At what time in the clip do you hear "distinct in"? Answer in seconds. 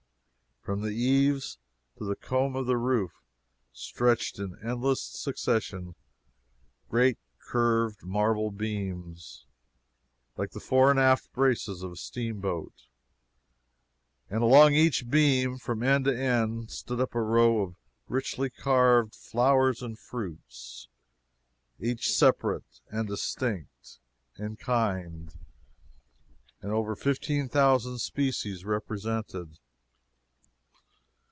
23.07-24.57